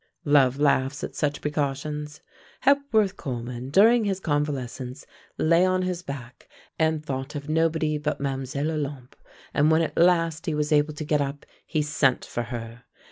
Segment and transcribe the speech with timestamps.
[0.25, 2.21] Love laughs at such precautions.
[2.61, 5.05] Hepworth Coleman, during his convalescence,
[5.37, 8.45] lay on his back and thought of nobody but Mlle.
[8.71, 9.15] Olympe,
[9.53, 12.85] and when at last he was able to get up he sent for her.